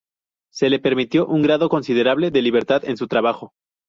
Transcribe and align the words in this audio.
Se 0.51 0.71
le 0.71 0.79
permitió 0.79 1.27
un 1.27 1.43
grado 1.43 1.69
considerable 1.69 2.31
de 2.31 2.41
libertad 2.41 2.83
en 2.85 2.97
su 2.97 3.07
trabajo. 3.07 3.53